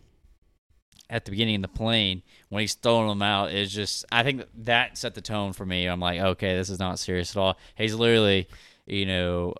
[1.10, 4.44] at the beginning in the plane when he's throwing them out is just I think
[4.64, 5.86] that set the tone for me.
[5.86, 7.58] I'm like, okay, this is not serious at all.
[7.76, 8.48] He's literally,
[8.86, 9.54] you know,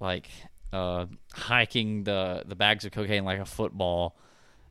[0.00, 0.28] like
[0.72, 4.16] uh, hiking the the bags of cocaine like a football,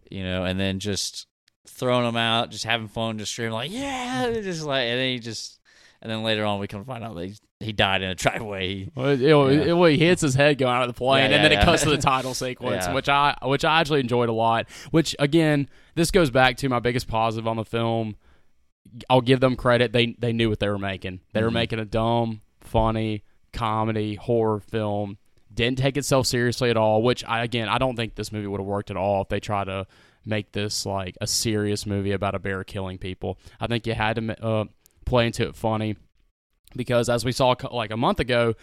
[0.09, 1.27] you know, and then just
[1.67, 5.19] throwing them out, just having fun, just screaming like, yeah, just like, and then he
[5.19, 5.59] just,
[6.01, 8.87] and then later on we come find out that he, he died in a driveway.
[8.93, 9.73] Well, it, it- Yeah.
[9.73, 11.65] well, he hits his head going out of the plane, Yeah, and then yeah, it
[11.65, 14.67] cuts to the title sequence, which I which I actually enjoyed a lot.
[14.91, 18.15] Which again, this goes back to my biggest positive on the film.
[19.09, 21.21] I'll give them credit; they they knew what they were making.
[21.33, 21.53] They were Mhm.
[21.53, 25.17] making a dumb, funny comedy horror film.
[25.55, 27.01] Didn't take itself seriously at all.
[27.01, 29.39] Which I again, I don't think this movie would have worked at all if they
[29.39, 29.87] tried to
[30.25, 33.39] make this like a serious movie about a bear killing people.
[33.59, 34.65] I think you had to uh,
[35.05, 35.97] play into it funny
[36.75, 38.55] because as we saw like a month ago,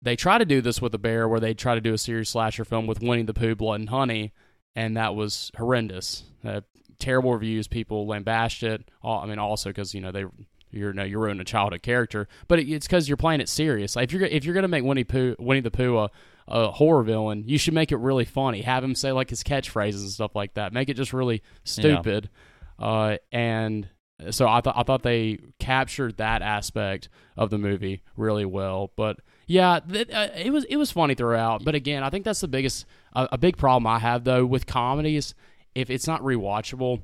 [0.00, 2.30] they try to do this with a bear where they try to do a serious
[2.30, 4.32] slasher film with Winnie the Pooh, Blood and Honey,
[4.76, 6.24] and that was horrendous.
[6.44, 6.60] Uh,
[6.98, 7.66] terrible reviews.
[7.66, 8.90] People lambasted it.
[9.02, 10.24] All, I mean, also because you know they
[10.70, 13.96] you're no you're ruining a childhood character, but it, it's because you're playing it serious.
[13.96, 16.10] Like if you're if you're gonna make Winnie Pooh Winnie the Pooh a,
[16.46, 18.62] a horror villain, you should make it really funny.
[18.62, 20.72] Have him say like his catchphrases and stuff like that.
[20.72, 22.30] Make it just really stupid.
[22.78, 23.88] Uh, and
[24.30, 28.90] so I thought I thought they captured that aspect of the movie really well.
[28.96, 31.64] But yeah, th- uh, it was it was funny throughout.
[31.64, 34.66] But again, I think that's the biggest a, a big problem I have though with
[34.66, 35.34] comedies.
[35.74, 37.02] If it's not rewatchable,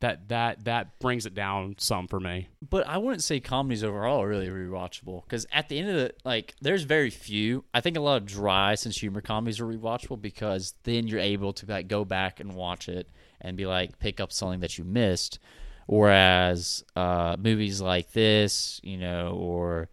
[0.00, 2.48] that that that brings it down some for me.
[2.68, 6.14] But I wouldn't say comedies overall are really rewatchable because at the end of the
[6.24, 7.64] like, there's very few.
[7.72, 11.52] I think a lot of dry sense humor comedies are rewatchable because then you're able
[11.54, 13.08] to like go back and watch it
[13.40, 15.38] and be like pick up something that you missed.
[15.86, 19.90] Whereas uh, movies like this, you know, or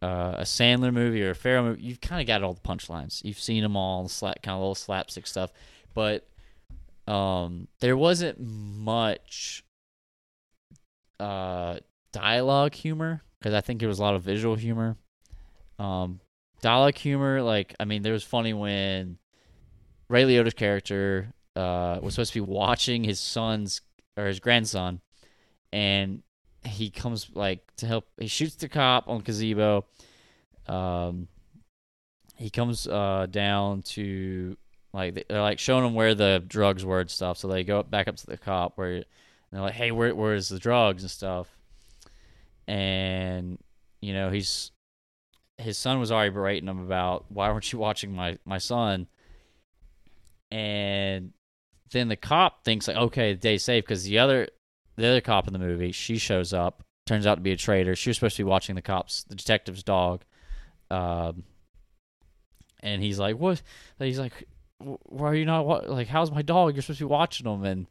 [0.00, 3.24] uh, a Sandler movie or a Farrell movie, you've kind of got all the punchlines.
[3.24, 5.52] You've seen them all, the slap, kind of little slapstick stuff.
[5.94, 6.28] But
[7.06, 9.64] um, there wasn't much
[11.20, 11.78] uh,
[12.12, 14.96] dialogue humor because I think it was a lot of visual humor.
[15.78, 16.20] Um,
[16.62, 19.18] dialogue humor, like I mean, there was funny when
[20.08, 23.80] Ray Liotta's character uh, was supposed to be watching his son's
[24.16, 25.00] or his grandson,
[25.72, 26.22] and
[26.64, 28.06] he comes like to help.
[28.18, 29.84] He shoots the cop on gazebo.
[30.66, 31.28] Um,
[32.34, 34.56] he comes uh down to
[34.96, 37.36] like they're like showing them where the drugs were and stuff.
[37.38, 39.04] So they go back up to the cop where
[39.52, 41.48] they're like, "Hey, where where's the drugs and stuff?"
[42.66, 43.58] And
[44.00, 44.72] you know he's
[45.58, 49.06] his son was already berating him about why weren't you watching my my son?
[50.50, 51.32] And
[51.92, 54.48] then the cop thinks like, okay, the day's safe because the other
[54.96, 57.94] the other cop in the movie, she shows up, turns out to be a traitor.
[57.94, 60.22] She was supposed to be watching the cops, the detective's dog.
[60.90, 61.44] Um,
[62.80, 63.60] and he's like, what?
[63.98, 64.46] He's like,
[64.78, 66.08] why are you not wa- like?
[66.08, 66.74] How's my dog?
[66.74, 67.64] You're supposed to be watching him.
[67.64, 67.86] And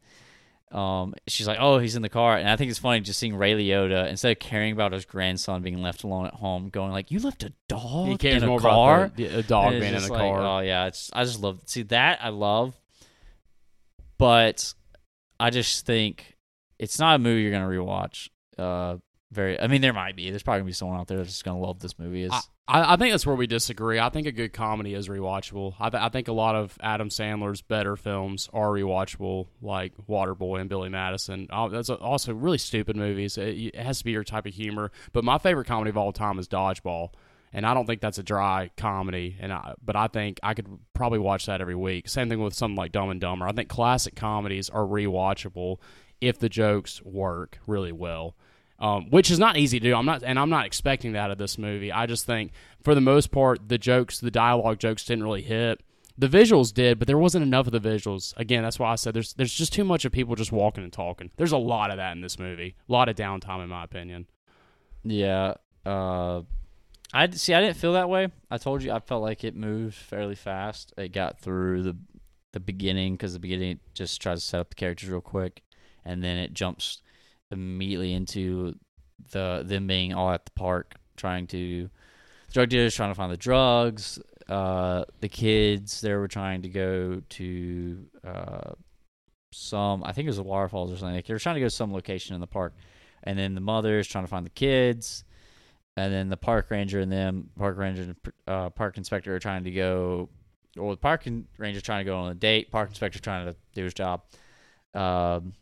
[0.72, 2.38] um, she's like, oh, he's in the car.
[2.38, 5.62] And I think it's funny just seeing Ray Liotta instead of caring about his grandson
[5.62, 8.48] being left alone at home, going like, you left a dog He cares in a
[8.48, 9.06] more car.
[9.06, 10.42] about the, the dog And it's being in just the like, car.
[10.42, 12.74] Oh yeah, it's I just love see that I love,
[14.18, 14.74] but
[15.40, 16.36] I just think
[16.80, 18.30] it's not a movie you're gonna rewatch.
[18.58, 18.98] Uh,
[19.32, 19.60] very.
[19.60, 20.30] I mean, there might be.
[20.30, 22.24] There's probably gonna be someone out there that's just gonna love this movie.
[22.24, 24.00] Is I, I think that's where we disagree.
[24.00, 25.76] I think a good comedy is rewatchable.
[25.80, 30.62] I, th- I think a lot of Adam Sandler's better films are rewatchable, like Waterboy
[30.62, 31.48] and Billy Madison.
[31.72, 33.38] That's also really stupid movies.
[33.38, 34.92] It, it has to be your type of humor.
[35.14, 37.10] But my favorite comedy of all time is Dodgeball,
[37.54, 39.38] and I don't think that's a dry comedy.
[39.40, 42.10] And I, but I think I could probably watch that every week.
[42.10, 43.48] Same thing with something like Dumb and Dumber.
[43.48, 45.78] I think classic comedies are rewatchable
[46.20, 48.36] if the jokes work really well
[48.80, 49.96] um, which is not easy to do.
[49.96, 51.92] I'm not, and I'm not expecting that of this movie.
[51.92, 52.52] I just think,
[52.84, 55.82] for the most part, the jokes, the dialogue jokes, didn't really hit.
[56.18, 58.34] The visuals did, but there wasn't enough of the visuals.
[58.38, 60.94] Again, that's why I said there's there's just too much of people just walking and
[60.94, 61.32] talking.
[61.36, 62.76] There's a lot of that in this movie.
[62.88, 64.28] A lot of downtime, in my opinion.
[65.04, 65.56] yeah.
[65.86, 66.42] Uh,
[67.14, 67.54] I see.
[67.54, 68.30] I didn't feel that way.
[68.50, 70.94] I told you I felt like it moved fairly fast.
[70.98, 71.98] It got through the
[72.54, 75.64] the beginning because the beginning just tries to set up the characters real quick,
[76.04, 77.02] and then it jumps
[77.56, 78.76] immediately into
[79.32, 81.90] the them being all at the park trying to
[82.52, 87.22] drug dealers trying to find the drugs uh the kids they were trying to go
[87.30, 88.74] to uh
[89.56, 91.16] some i think it was the waterfalls or something.
[91.16, 92.74] Like they were trying to go to some location in the park.
[93.24, 95.24] And then the mother's trying to find the kids.
[95.98, 98.16] And then the park ranger and them park ranger and
[98.48, 100.30] uh, park inspector are trying to go
[100.78, 101.26] or the park
[101.58, 104.24] ranger trying to go on a date park inspector trying to do his job.
[104.94, 105.54] Um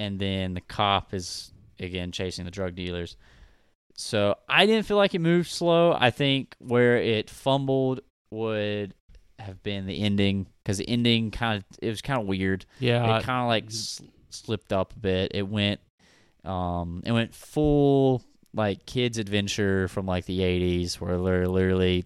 [0.00, 3.16] and then the cop is again chasing the drug dealers.
[3.94, 5.92] So I didn't feel like it moved slow.
[5.92, 8.94] I think where it fumbled would
[9.38, 12.64] have been the ending because the ending kind of it was kind of weird.
[12.78, 15.32] Yeah, it kind of like s- slipped up a bit.
[15.34, 15.80] It went,
[16.44, 18.22] um, it went full
[18.54, 22.04] like kids adventure from like the '80s, where they're literally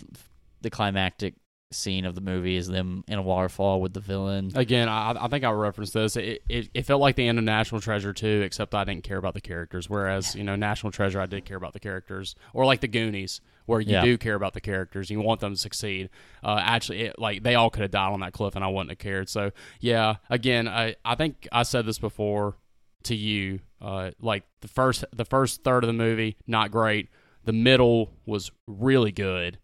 [0.62, 1.34] the climactic
[1.74, 4.50] scene of the movie is them in a waterfall with the villain.
[4.54, 6.16] Again, I, I think I referenced this.
[6.16, 9.18] It, it, it felt like the end of National Treasure too, except I didn't care
[9.18, 9.90] about the characters.
[9.90, 13.40] Whereas you know, National Treasure, I did care about the characters, or like the Goonies,
[13.66, 14.02] where you Yeah.
[14.04, 16.10] do care about the characters, you want them to succeed.
[16.42, 18.90] Uh, actually, it, like they all could have died on that cliff, and I wouldn't
[18.90, 19.28] have cared.
[19.28, 22.56] So yeah, again, I I think I said this before
[23.04, 23.60] to you.
[23.80, 27.08] Uh, like the first the first third of the movie, not great.
[27.44, 29.58] The middle was really good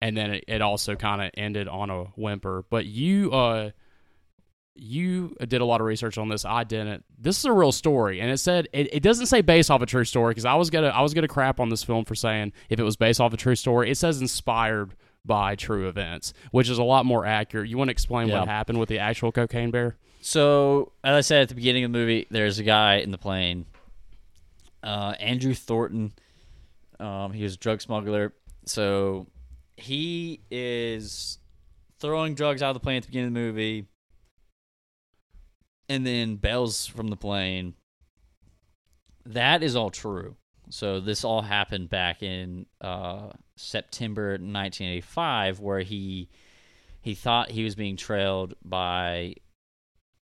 [0.00, 2.64] and then it, it also kind of ended on a whimper.
[2.70, 3.70] But you, uh,
[4.74, 6.44] you did a lot of research on this.
[6.44, 7.04] I didn't.
[7.18, 9.86] This is a real story, and it said it, it doesn't say based off a
[9.86, 12.52] true story because I was gonna I was gonna crap on this film for saying
[12.70, 13.90] if it was based off a true story.
[13.90, 17.68] It says inspired by true events, which is a lot more accurate.
[17.68, 18.38] You want to explain Yeah.
[18.38, 19.96] what happened with the actual cocaine bear?
[20.22, 23.18] So, as I said at the beginning of the movie, there's a guy in the
[23.18, 23.66] plane,
[24.82, 26.12] uh, Andrew Thornton.
[26.98, 28.32] Um, he was a drug smuggler.
[28.66, 29.26] So,
[29.82, 31.38] he is
[31.98, 33.86] throwing drugs out of the plane at the beginning of the movie,
[35.88, 37.74] and then bells from the plane.
[39.26, 40.36] That is all true.
[40.70, 46.28] So, this all happened back in uh, September 1985, where he
[47.02, 49.34] he thought he was being trailed by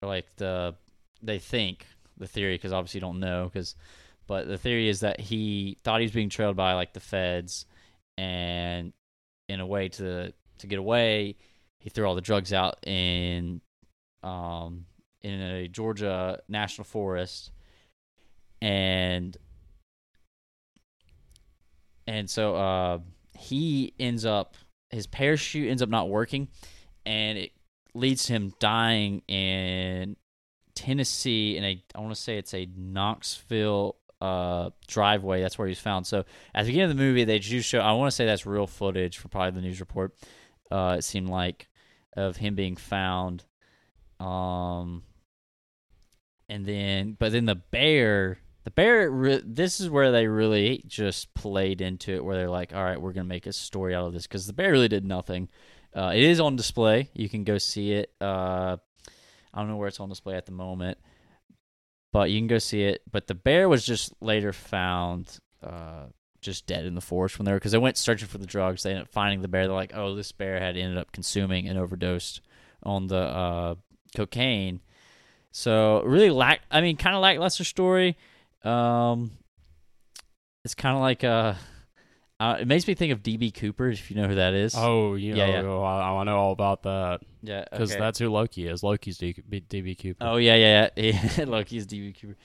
[0.02, 0.74] like the
[1.22, 3.74] they think the theory because obviously you don't know because
[4.26, 7.66] but the theory is that he thought he was being trailed by like the feds
[8.16, 8.92] and
[9.48, 11.36] in a way to to get away.
[11.80, 13.60] He threw all the drugs out in
[14.22, 14.86] um
[15.22, 17.50] in a Georgia national forest.
[18.60, 19.36] And
[22.06, 22.98] and so uh
[23.38, 24.56] he ends up
[24.90, 26.48] his parachute ends up not working
[27.06, 27.52] and it
[27.94, 30.16] leads to him dying in
[30.74, 35.42] Tennessee in a I want to say it's a Knoxville uh, driveway.
[35.42, 36.06] That's where he was found.
[36.06, 37.80] So at the beginning of the movie, they do show.
[37.80, 40.14] I want to say that's real footage for probably the news report.
[40.70, 41.68] Uh, it seemed like
[42.16, 43.44] of him being found.
[44.20, 45.02] Um,
[46.48, 48.38] and then but then the bear.
[48.64, 49.10] The bear.
[49.10, 53.00] Re- this is where they really just played into it, where they're like, "All right,
[53.00, 55.48] we're gonna make a story out of this," because the bear really did nothing.
[55.94, 57.08] Uh, it is on display.
[57.14, 58.12] You can go see it.
[58.20, 58.76] Uh,
[59.54, 60.98] I don't know where it's on display at the moment,
[62.12, 63.02] but you can go see it.
[63.10, 66.06] But the bear was just later found uh,
[66.40, 68.82] just dead in the forest when they were because they went searching for the drugs.
[68.82, 69.66] They ended up finding the bear.
[69.66, 72.40] They're like, oh, this bear had ended up consuming and overdosed
[72.82, 73.74] on the uh,
[74.16, 74.80] cocaine.
[75.50, 76.60] So really lack.
[76.70, 78.16] I mean, kind of lackluster story.
[78.62, 79.32] Um,
[80.64, 81.56] it's kind of like a.
[82.40, 84.74] Uh, it makes me think of DB Cooper, if you know who that is.
[84.76, 85.88] Oh, you Yeah, know, yeah.
[85.88, 87.98] I, I know all about that yeah, because okay.
[88.00, 88.82] that's who Loki is.
[88.84, 90.24] Loki's DB Cooper.
[90.24, 91.44] Oh yeah, yeah, yeah.
[91.46, 92.36] Loki's DB Cooper.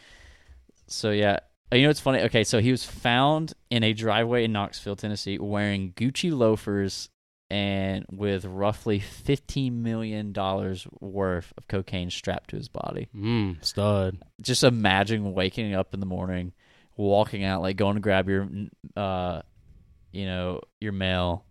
[0.88, 1.40] So yeah,
[1.72, 2.22] Uh, you know what's funny?
[2.22, 7.10] Okay, so he was found in a driveway in Knoxville, Tennessee, wearing Gucci loafers
[7.52, 13.10] and with roughly fifteen million dollars worth of cocaine strapped to his body.
[13.16, 14.18] Mm, stud.
[14.42, 16.52] Just imagine waking up in the morning,
[16.98, 18.50] walking out, like going to grab your,
[18.96, 19.44] uh,
[20.14, 21.46] you know, your mail.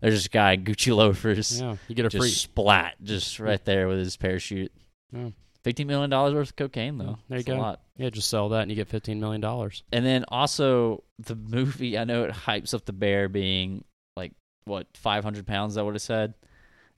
[0.00, 2.30] There's this guy Gucci loafers, Yeah, you get a just free.
[2.30, 4.70] splat, just right there with his parachute.
[5.12, 5.30] Yeah.
[5.64, 7.18] Fifteen million dollars worth of cocaine, though.
[7.28, 7.76] There you That's a go.
[7.96, 9.82] Yeah, just sell that and you get fifteen million dollars.
[9.92, 13.84] And then also the movie, I know it hypes up the bear being
[14.16, 14.32] like
[14.64, 15.74] what five hundred pounds.
[15.74, 16.34] That what it said?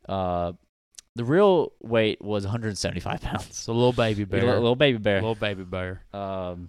[0.09, 0.52] Uh,
[1.16, 3.46] the real weight was one hundred seventy five pounds.
[3.46, 4.40] It's a little baby A bear.
[4.42, 5.20] little, little baby bear.
[5.22, 6.02] little baby bear.
[6.12, 6.68] Um,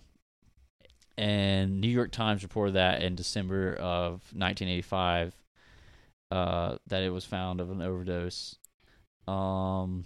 [1.21, 5.35] and New York Times reported that in December of 1985
[6.31, 8.55] uh, that it was found of an overdose.
[9.27, 10.05] Um,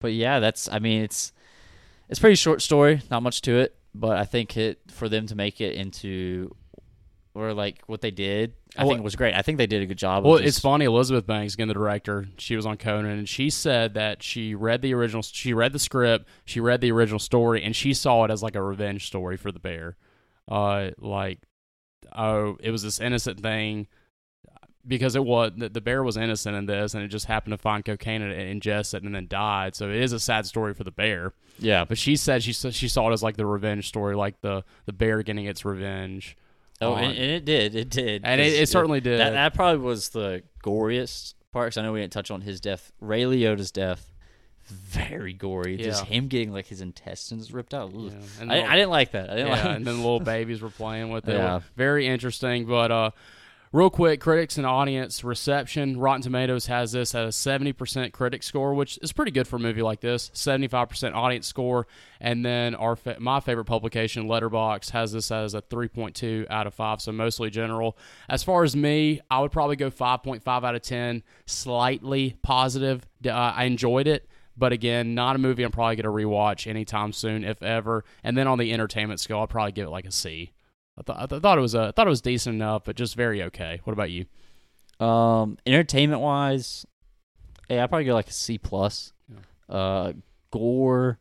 [0.00, 1.32] but yeah, that's I mean it's
[2.08, 5.36] it's pretty short story, not much to it, but I think it for them to
[5.36, 6.56] make it into
[7.34, 9.34] or like what they did, I Well, think it was great.
[9.34, 10.24] I think they did a good job.
[10.24, 10.84] Well, of it's funny.
[10.84, 14.82] Elizabeth Banks, again, the director, she was on Conan, and she said that she read
[14.82, 15.22] the original.
[15.22, 16.26] She read the script.
[16.44, 19.52] She read the original story, and she saw it as like a revenge story for
[19.52, 19.96] the bear.
[20.48, 21.38] Uh, like,
[22.16, 23.86] oh, it was this innocent thing
[24.86, 27.58] because it was the, the bear was innocent in this, and it just happened to
[27.58, 29.76] find cocaine and ingest it and then died.
[29.76, 31.32] So it is a sad story for the bear.
[31.58, 31.84] yeah.
[31.84, 34.64] But she said she saw- she saw it as like the revenge story, like the
[34.86, 36.36] the bear getting its revenge.
[36.80, 37.74] Oh, and, and it did.
[37.74, 38.22] It did.
[38.24, 39.20] and it, it certainly did.
[39.20, 41.66] That, that probably was the goriest part.
[41.68, 42.90] Because I know we didn't touch on his death.
[43.00, 44.12] Ray Liotta's death,
[44.66, 45.76] very gory.
[45.76, 46.10] Just Yeah.
[46.10, 47.92] him getting like his intestines ripped out.
[47.94, 49.30] Yeah, and I, the- I didn't like that.
[49.30, 49.76] I didn't yeah, like.
[49.76, 51.34] and then the little babies were playing with it.
[51.40, 51.60] Yeah.
[51.76, 52.66] Very interesting.
[52.66, 53.10] But uh,
[53.72, 55.98] real quick, critics and audience reception.
[55.98, 59.60] Rotten Tomatoes has this at a 70% critic score, which is pretty good for a
[59.60, 60.30] movie like this.
[60.30, 61.86] 75% audience score.
[62.20, 67.00] And then our my favorite publication, Letterboxd, has this as a 3.2 out of 5,
[67.00, 67.96] so mostly general.
[68.28, 73.06] As far as me, I would probably go 5.5 out of 10, slightly positive.
[73.24, 74.28] Uh, I enjoyed it.
[74.56, 78.04] But again, not a movie I'm probably going to rewatch anytime soon, if ever.
[78.22, 80.52] And then on the entertainment scale, I'll probably give it like a C.
[81.00, 82.94] I, th- I th- thought it was a I thought it was decent enough, but
[82.94, 83.80] just very okay.
[83.84, 84.26] What about you?
[85.04, 86.84] Um, entertainment wise,
[87.70, 89.12] yeah, I'd probably go like a C plus.
[89.28, 89.74] Yeah.
[89.74, 90.12] Uh,
[90.50, 91.18] gore,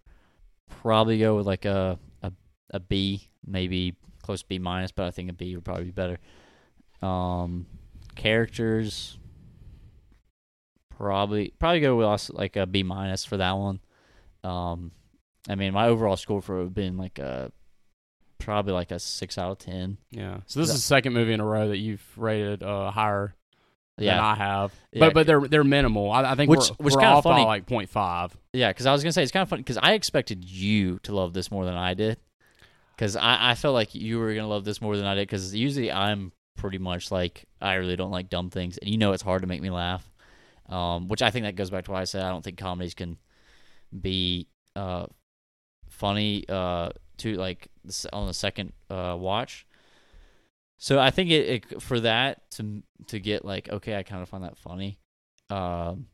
[0.82, 2.32] probably go with like a a
[2.72, 5.92] a B, maybe close to B minus, but I think a B would probably be
[5.92, 6.20] better.
[7.02, 7.66] Um,
[8.16, 9.18] characters,
[10.90, 13.80] probably probably go with like a B minus for that one.
[14.44, 14.92] Um,
[15.48, 17.52] I mean, my overall score for it would have been like a
[18.40, 19.98] probably like a six out of ten.
[20.12, 20.40] Yeah.
[20.48, 23.36] So this That- is the second movie in a row that you've rated uh, higher
[23.98, 24.26] than Yeah.
[24.26, 24.74] I have.
[24.92, 25.00] Yeah.
[25.02, 26.12] But but they're they're minimal.
[26.12, 27.44] I, I think Which- we're, which kinda funny.
[27.44, 28.32] by like 0.5.
[28.54, 31.14] Yeah, because I was gonna say it's kind of funny because I expected you to
[31.14, 32.18] love this more than I did.
[32.96, 35.22] Because I, I felt like you were gonna love this more than I did.
[35.28, 39.14] Because usually I'm pretty much like I really don't like dumb things, and you know
[39.14, 40.10] it's hard to make me laugh.
[40.68, 42.94] Um, which I think that goes back to why I said I don't think comedies
[42.94, 43.18] can
[44.00, 45.08] be uh
[45.90, 46.90] funny uh
[47.20, 47.68] to like
[48.12, 49.66] on the second uh watch.
[50.78, 54.30] So I think it, it for that to to get like okay, I kind of
[54.30, 55.00] find that funny.
[55.50, 56.08] Um,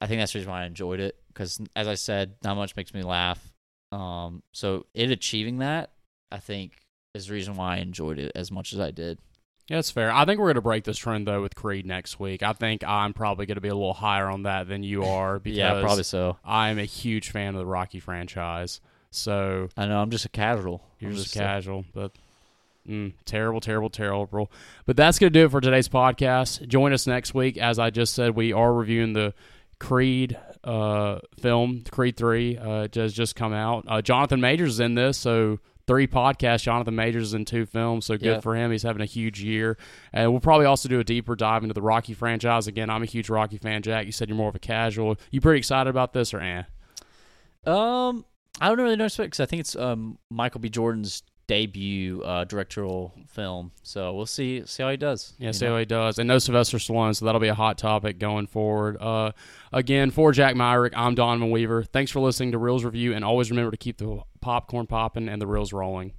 [0.00, 2.76] I think that's the reason why I enjoyed it because, as I said, not much
[2.76, 3.52] makes me laugh.
[3.92, 5.90] Um, so it achieving that,
[6.30, 6.72] I think,
[7.14, 9.18] is the reason why I enjoyed it as much as I did.
[9.68, 10.12] Yeah, that's fair.
[10.12, 12.42] I think we're going to break this trend though with Creed next week.
[12.42, 15.38] I think I'm probably going to be a little higher on that than you are
[15.38, 16.36] because yeah, probably so.
[16.44, 18.80] I'm a huge fan of the Rocky franchise.
[19.14, 20.82] So I know I'm just a casual.
[21.00, 22.12] you're just a- casual, but
[22.88, 24.50] mm, terrible, terrible, terrible.
[24.86, 26.66] But that's going to do it for today's podcast.
[26.68, 27.56] Join us next week.
[27.58, 29.34] As I just said, we are reviewing the
[29.80, 32.58] Creed uh, film, Creed 3.
[32.58, 33.84] Uh, has just come out.
[33.86, 36.62] Uh, Jonathan Majors is in this, so three podcasts.
[36.62, 38.40] Jonathan Majors is in two films, so good Yeah.
[38.40, 38.70] for him.
[38.70, 39.76] He's having a huge year.
[40.12, 42.66] And we'll probably also do a deeper dive into the Rocky franchise.
[42.66, 44.06] Again, I'm a huge Rocky fan, Jack.
[44.06, 45.16] You said you're more of a casual.
[45.30, 46.62] You pretty excited about this or eh?
[47.66, 48.24] Um,
[48.64, 50.70] I don't really know because I think it's um Michael B.
[50.70, 53.72] Jordan's debut uh, directorial film.
[53.82, 55.34] So we'll see see how he does.
[55.38, 55.72] Yeah, see know?
[55.72, 56.18] how he does.
[56.18, 58.96] And no Sylvester Stallone, so that'll be a hot topic going forward.
[58.98, 59.32] Uh,
[59.70, 61.84] again, for Jack Myrick, I'm Donovan Weaver.
[61.84, 65.42] Thanks for listening to Reels Review, and always remember to keep the popcorn popping and
[65.42, 66.14] the reels rolling.